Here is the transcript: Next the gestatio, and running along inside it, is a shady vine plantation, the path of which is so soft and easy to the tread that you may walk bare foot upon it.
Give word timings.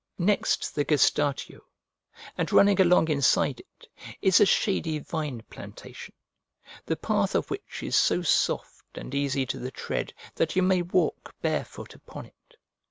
Next 0.17 0.73
the 0.73 0.83
gestatio, 0.83 1.59
and 2.35 2.51
running 2.51 2.81
along 2.81 3.07
inside 3.09 3.59
it, 3.59 3.87
is 4.19 4.39
a 4.39 4.47
shady 4.47 4.97
vine 4.97 5.43
plantation, 5.47 6.15
the 6.87 6.95
path 6.95 7.35
of 7.35 7.51
which 7.51 7.83
is 7.83 7.95
so 7.97 8.23
soft 8.23 8.97
and 8.97 9.13
easy 9.13 9.45
to 9.45 9.59
the 9.59 9.69
tread 9.69 10.11
that 10.33 10.55
you 10.55 10.63
may 10.63 10.81
walk 10.81 11.35
bare 11.43 11.63
foot 11.65 11.93
upon 11.93 12.25
it. 12.25 12.55